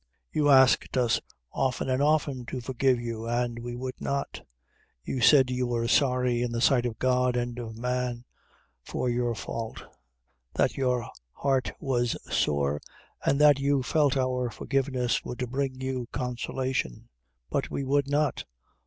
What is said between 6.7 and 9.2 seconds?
of God an' of man, for